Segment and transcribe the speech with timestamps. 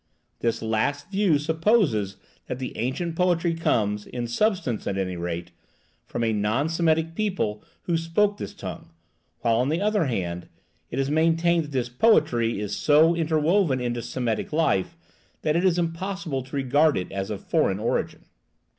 [0.39, 2.17] This last view supposes
[2.47, 5.51] that the ancient poetry comes, in substance at any rate,
[6.07, 8.89] from a non Semitic people who spoke this tongue;
[9.41, 10.49] while on the other hand,
[10.89, 14.97] it is maintained that this poetry is so interwoven into Semitic life
[15.43, 18.25] that it is impossible to regard it as of foreign origin.